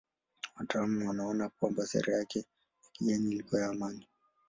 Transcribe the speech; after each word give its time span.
Wataalamu 0.57 1.07
wanaona 1.07 1.49
kwamba 1.49 1.87
sera 1.87 2.13
yake 2.17 2.39
ya 2.39 2.45
kigeni 2.93 3.31
ilikuwa 3.31 3.61
ya 3.61 3.67
amani. 3.67 4.07